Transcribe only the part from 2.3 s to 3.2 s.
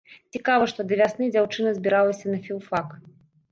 на філфак.